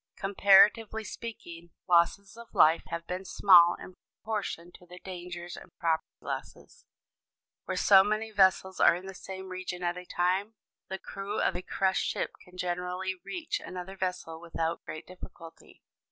[0.15, 3.93] Comparatively speaking, losses of life have been small in
[4.23, 6.87] proportion to the dangers and property losses.
[7.65, 10.55] Where so many vessels are in the same region at a time,
[10.89, 15.83] the crew of a crushed ship can generally reach another vessel without great difficulty.